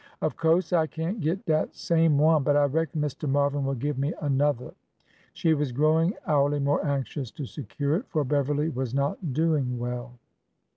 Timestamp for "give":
3.77-3.99